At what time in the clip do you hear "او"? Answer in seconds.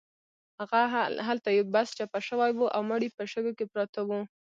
2.75-2.81